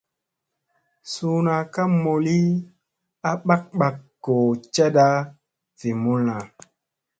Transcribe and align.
Suuna 1.11 1.53
ka 1.73 1.83
mooli 2.03 2.39
a 3.29 3.31
bak 3.47 3.63
bak 3.79 3.95
goo 4.23 4.47
cada 4.73 5.07
vi 5.77 5.89
mulla. 6.03 6.37